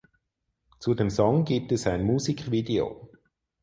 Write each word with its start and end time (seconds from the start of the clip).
Zu 0.79 0.95
dem 0.95 1.11
Song 1.11 1.45
gibt 1.45 1.71
es 1.71 1.85
ein 1.85 2.05
Musikvideo. 2.07 3.07